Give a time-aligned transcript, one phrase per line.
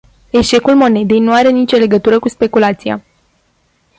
[0.29, 3.01] Eșecul monedei nu are nicio legătură cu speculația.